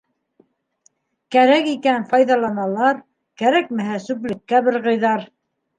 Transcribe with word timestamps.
Кәрәк 1.35 1.69
икән- 1.73 2.07
файҙаланалар, 2.15 3.05
кәрәкмәһә- 3.45 4.03
сүплеккә 4.09 4.67
бырғайҙар. 4.69 5.33